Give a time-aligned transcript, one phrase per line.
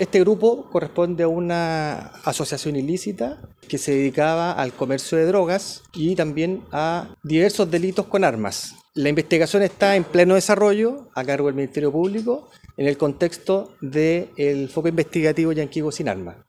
[0.00, 6.16] Este grupo corresponde a una asociación ilícita que se dedicaba al comercio de drogas y
[6.16, 8.76] también a diversos delitos con armas.
[8.94, 14.70] La investigación está en pleno desarrollo a cargo del Ministerio Público en el contexto del
[14.70, 16.36] foco investigativo Yanquigo sin armas.